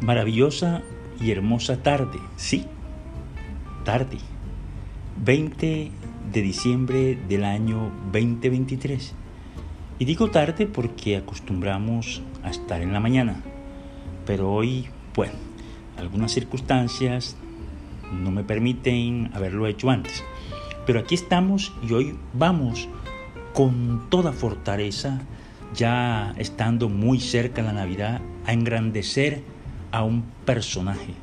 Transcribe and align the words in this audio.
Maravillosa 0.00 0.82
y 1.20 1.32
hermosa 1.32 1.82
tarde, 1.82 2.20
sí, 2.36 2.66
tarde. 3.84 4.18
20 5.24 5.90
de 6.32 6.42
diciembre 6.42 7.18
del 7.28 7.42
año 7.42 7.90
2023. 8.12 9.14
Y 9.98 10.04
digo 10.04 10.30
tarde 10.30 10.66
porque 10.66 11.16
acostumbramos 11.16 12.22
a 12.44 12.50
estar 12.50 12.80
en 12.80 12.92
la 12.92 13.00
mañana. 13.00 13.42
Pero 14.24 14.52
hoy, 14.52 14.86
bueno, 15.16 15.32
algunas 15.96 16.30
circunstancias 16.30 17.36
no 18.12 18.30
me 18.30 18.44
permiten 18.44 19.30
haberlo 19.34 19.66
hecho 19.66 19.90
antes. 19.90 20.22
Pero 20.86 21.00
aquí 21.00 21.16
estamos 21.16 21.72
y 21.86 21.92
hoy 21.92 22.14
vamos 22.34 22.88
con 23.52 24.08
toda 24.10 24.32
fortaleza, 24.32 25.20
ya 25.74 26.34
estando 26.38 26.88
muy 26.88 27.18
cerca 27.18 27.62
la 27.62 27.72
Navidad, 27.72 28.20
a 28.46 28.52
engrandecer 28.52 29.42
a 29.92 30.02
un 30.02 30.22
personaje, 30.44 31.14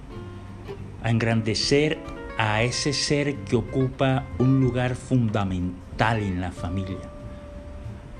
a 1.03 1.09
engrandecer 1.09 1.99
a 2.37 2.63
ese 2.63 2.93
ser 2.93 3.35
que 3.37 3.55
ocupa 3.55 4.25
un 4.39 4.59
lugar 4.59 4.95
fundamental 4.95 6.19
en 6.19 6.41
la 6.41 6.51
familia, 6.51 6.97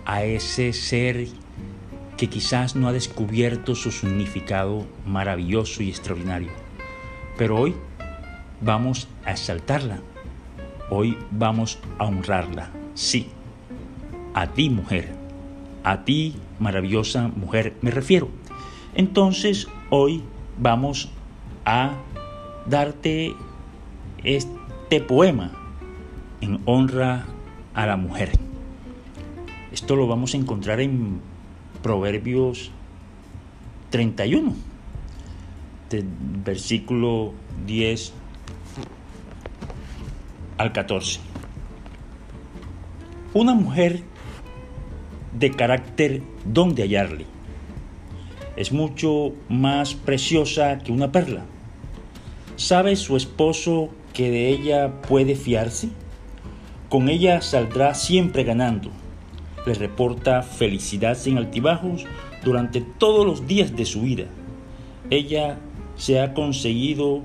a 0.05 0.23
ese 0.23 0.71
ser 0.73 1.27
que 2.15 2.29
quizás 2.29 2.75
no 2.75 2.87
ha 2.87 2.93
descubierto 2.93 3.75
su 3.75 3.91
significado 3.91 4.85
maravilloso 5.05 5.83
y 5.83 5.89
extraordinario. 5.89 6.51
Pero 7.37 7.57
hoy 7.57 7.75
vamos 8.61 9.09
a 9.25 9.31
exaltarla, 9.31 9.99
hoy 10.89 11.17
vamos 11.31 11.79
a 11.97 12.05
honrarla, 12.05 12.69
sí, 12.93 13.27
a 14.33 14.47
ti 14.47 14.69
mujer, 14.69 15.09
a 15.83 16.05
ti 16.05 16.35
maravillosa 16.59 17.27
mujer 17.27 17.73
me 17.81 17.91
refiero. 17.91 18.29
Entonces 18.93 19.67
hoy 19.89 20.23
vamos 20.57 21.09
a 21.65 21.95
darte 22.67 23.33
este 24.23 25.01
poema 25.01 25.51
en 26.41 26.59
honra 26.65 27.25
a 27.73 27.85
la 27.85 27.97
mujer. 27.97 28.31
Esto 29.71 29.95
lo 29.95 30.07
vamos 30.07 30.33
a 30.33 30.37
encontrar 30.37 30.79
en 30.79 31.19
Proverbios 31.83 32.71
31, 33.89 34.55
del 35.89 36.05
versículo 36.43 37.33
10 37.65 38.13
al 40.57 40.71
14. 40.71 41.19
Una 43.33 43.53
mujer 43.53 44.01
de 45.37 45.51
carácter 45.51 46.21
donde 46.45 46.83
hallarle 46.83 47.34
es 48.55 48.71
mucho 48.71 49.33
más 49.49 49.95
preciosa 49.95 50.79
que 50.79 50.91
una 50.91 51.11
perla. 51.11 51.45
¿Sabe 52.55 52.95
su 52.95 53.17
esposo 53.17 53.89
que 54.13 54.31
de 54.31 54.49
ella 54.49 55.01
puede 55.01 55.35
fiarse? 55.35 55.89
Con 56.89 57.09
ella 57.09 57.41
saldrá 57.41 57.93
siempre 57.93 58.43
ganando. 58.43 58.91
Le 59.65 59.73
reporta 59.73 60.41
felicidad 60.41 61.17
sin 61.17 61.37
altibajos 61.37 62.05
durante 62.43 62.81
todos 62.81 63.25
los 63.25 63.47
días 63.47 63.75
de 63.75 63.85
su 63.85 64.01
vida. 64.01 64.25
Ella 65.09 65.57
se 65.97 66.21
ha 66.21 66.33
conseguido 66.33 67.21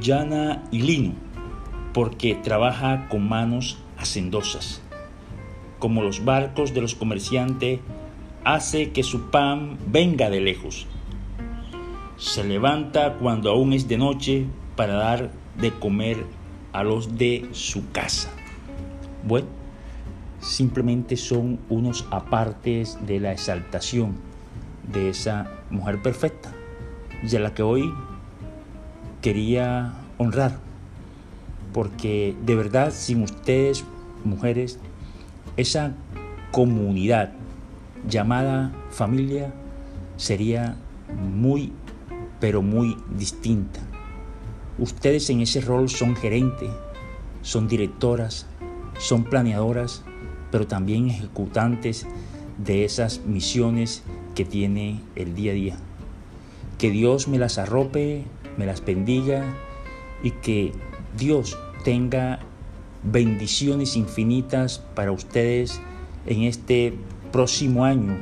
llana 0.00 0.62
y 0.70 0.82
lino 0.82 1.12
porque 1.92 2.34
trabaja 2.34 3.08
con 3.08 3.28
manos 3.28 3.78
hacendosas. 3.98 4.80
Como 5.78 6.02
los 6.02 6.24
barcos 6.24 6.72
de 6.72 6.80
los 6.80 6.94
comerciantes 6.94 7.80
hace 8.44 8.90
que 8.92 9.02
su 9.02 9.30
pan 9.30 9.78
venga 9.86 10.30
de 10.30 10.40
lejos. 10.40 10.86
Se 12.16 12.44
levanta 12.44 13.14
cuando 13.14 13.50
aún 13.50 13.72
es 13.72 13.88
de 13.88 13.98
noche 13.98 14.46
para 14.76 14.94
dar 14.94 15.30
de 15.58 15.72
comer 15.72 16.24
a 16.72 16.84
los 16.84 17.16
de 17.18 17.48
su 17.52 17.90
casa. 17.90 18.30
Bueno, 19.26 19.48
simplemente 20.40 21.16
son 21.16 21.58
unos 21.68 22.06
apartes 22.10 22.98
de 23.06 23.20
la 23.20 23.32
exaltación 23.32 24.16
de 24.92 25.10
esa 25.10 25.50
mujer 25.70 26.00
perfecta 26.02 26.52
a 27.22 27.38
la 27.38 27.54
que 27.54 27.62
hoy 27.62 27.92
quería 29.20 29.92
honrar. 30.18 30.58
Porque 31.72 32.34
de 32.44 32.54
verdad 32.54 32.92
sin 32.92 33.22
ustedes, 33.22 33.84
mujeres, 34.24 34.78
esa 35.56 35.92
comunidad 36.50 37.32
llamada 38.08 38.72
familia 38.90 39.52
sería 40.16 40.76
muy, 41.18 41.72
pero 42.40 42.62
muy 42.62 42.96
distinta. 43.16 43.80
Ustedes 44.78 45.28
en 45.30 45.40
ese 45.40 45.60
rol 45.60 45.88
son 45.88 46.16
gerentes, 46.16 46.70
son 47.42 47.68
directoras, 47.68 48.46
son 48.98 49.24
planeadoras, 49.24 50.04
pero 50.50 50.66
también 50.66 51.08
ejecutantes 51.08 52.06
de 52.58 52.84
esas 52.84 53.24
misiones 53.26 54.02
que 54.34 54.44
tiene 54.44 55.00
el 55.16 55.34
día 55.34 55.52
a 55.52 55.54
día. 55.54 55.76
Que 56.78 56.90
Dios 56.90 57.28
me 57.28 57.38
las 57.38 57.58
arrope, 57.58 58.24
me 58.56 58.66
las 58.66 58.84
bendiga 58.84 59.44
y 60.22 60.32
que 60.32 60.72
Dios 61.16 61.58
tenga 61.84 62.40
bendiciones 63.02 63.96
infinitas 63.96 64.80
para 64.94 65.12
ustedes 65.12 65.80
en 66.26 66.42
este 66.42 66.94
próximo 67.30 67.84
año 67.84 68.18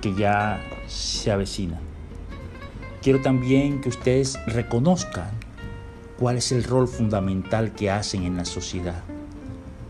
que 0.00 0.14
ya 0.14 0.60
se 0.86 1.30
avecina. 1.30 1.80
Quiero 3.02 3.20
también 3.20 3.80
que 3.80 3.88
ustedes 3.88 4.38
reconozcan 4.46 5.30
cuál 6.18 6.36
es 6.36 6.52
el 6.52 6.64
rol 6.64 6.88
fundamental 6.88 7.72
que 7.72 7.90
hacen 7.90 8.24
en 8.24 8.36
la 8.36 8.44
sociedad, 8.44 9.02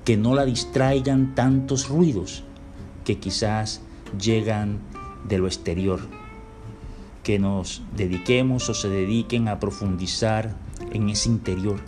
que 0.05 0.17
no 0.17 0.35
la 0.35 0.45
distraigan 0.45 1.35
tantos 1.35 1.89
ruidos 1.89 2.45
que 3.05 3.19
quizás 3.19 3.83
llegan 4.19 4.79
de 5.29 5.39
lo 5.39 5.47
exterior, 5.47 6.01
que 7.23 7.39
nos 7.39 7.83
dediquemos 7.97 8.69
o 8.69 8.75
se 8.75 8.89
dediquen 8.89 9.49
a 9.49 9.61
profundizar 9.61 10.57
en 10.93 11.09
ese 11.11 11.29
interior, 11.29 11.81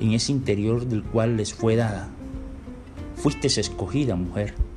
en 0.00 0.12
ese 0.12 0.32
interior 0.32 0.86
del 0.86 1.02
cual 1.02 1.36
les 1.36 1.54
fue 1.54 1.76
dada. 1.76 2.08
Fuiste 3.16 3.48
escogida, 3.48 4.16
mujer 4.16 4.67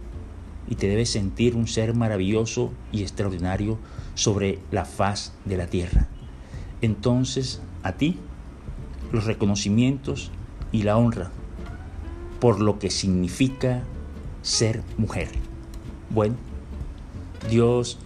y 0.69 0.75
te 0.75 0.87
debes 0.87 1.09
sentir 1.09 1.55
un 1.55 1.67
ser 1.67 1.93
maravilloso 1.93 2.71
y 2.91 3.01
extraordinario 3.01 3.77
sobre 4.15 4.59
la 4.71 4.85
faz 4.85 5.33
de 5.45 5.57
la 5.57 5.67
tierra. 5.67 6.07
Entonces, 6.81 7.61
a 7.83 7.93
ti, 7.93 8.17
los 9.11 9.25
reconocimientos 9.25 10.31
y 10.71 10.83
la 10.83 10.97
honra 10.97 11.31
por 12.39 12.59
lo 12.59 12.79
que 12.79 12.89
significa 12.89 13.83
ser 14.41 14.81
mujer. 14.97 15.29
Bueno, 16.09 16.35
Dios 17.49 17.99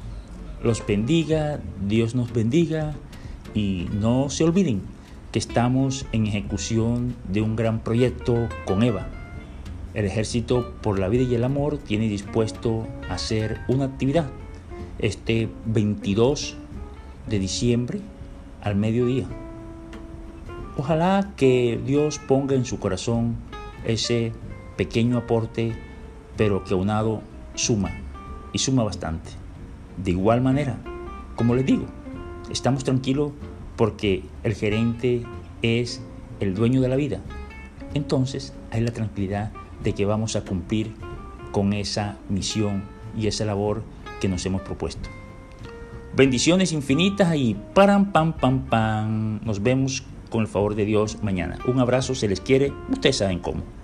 los 0.61 0.85
bendiga, 0.85 1.59
Dios 1.87 2.15
nos 2.15 2.33
bendiga 2.33 2.95
y 3.53 3.87
no 3.93 4.29
se 4.29 4.43
olviden 4.43 4.81
que 5.31 5.39
estamos 5.39 6.05
en 6.11 6.27
ejecución 6.27 7.15
de 7.31 7.41
un 7.41 7.55
gran 7.55 7.79
proyecto 7.79 8.49
con 8.65 8.83
Eva 8.83 9.07
el 9.95 10.05
Ejército 10.05 10.73
por 10.81 10.99
la 10.99 11.07
Vida 11.07 11.23
y 11.23 11.35
el 11.35 11.43
Amor 11.43 11.77
tiene 11.77 12.07
dispuesto 12.09 12.85
a 13.09 13.15
hacer 13.15 13.61
una 13.69 13.85
actividad 13.85 14.27
este 14.99 15.49
22 15.65 16.55
de 17.27 17.39
diciembre 17.39 18.01
al 18.61 18.75
mediodía. 18.75 19.25
Ojalá 20.77 21.31
que 21.37 21.79
Dios 21.85 22.19
ponga 22.19 22.55
en 22.55 22.65
su 22.65 22.79
corazón 22.79 23.37
ese 23.85 24.33
pequeño 24.75 25.17
aporte, 25.17 25.73
pero 26.35 26.65
que 26.65 26.73
aunado 26.73 27.21
suma 27.53 27.91
y 28.51 28.59
suma 28.59 28.83
bastante. 28.83 29.31
De 30.03 30.11
igual 30.11 30.41
manera, 30.41 30.77
como 31.37 31.55
les 31.55 31.65
digo, 31.65 31.85
estamos 32.51 32.83
tranquilos 32.83 33.31
porque 33.77 34.23
el 34.43 34.53
gerente 34.55 35.23
es 35.61 36.01
el 36.41 36.53
dueño 36.53 36.81
de 36.81 36.89
la 36.89 36.97
vida. 36.97 37.21
Entonces 37.93 38.53
hay 38.71 38.81
la 38.81 38.91
tranquilidad 38.91 39.53
de 39.83 39.93
que 39.93 40.05
vamos 40.05 40.35
a 40.35 40.41
cumplir 40.41 40.93
con 41.51 41.73
esa 41.73 42.17
misión 42.29 42.83
y 43.17 43.27
esa 43.27 43.45
labor 43.45 43.83
que 44.19 44.27
nos 44.27 44.45
hemos 44.45 44.61
propuesto. 44.61 45.09
Bendiciones 46.15 46.71
infinitas 46.71 47.35
y 47.35 47.55
param 47.73 48.11
pam 48.11 48.33
pam 48.33 48.65
pam. 48.65 49.39
Nos 49.43 49.61
vemos 49.61 50.03
con 50.29 50.41
el 50.41 50.47
favor 50.47 50.75
de 50.75 50.85
Dios 50.85 51.21
mañana. 51.21 51.59
Un 51.67 51.79
abrazo, 51.79 52.15
se 52.15 52.27
les 52.27 52.41
quiere, 52.41 52.73
ustedes 52.89 53.17
saben 53.17 53.39
cómo. 53.39 53.74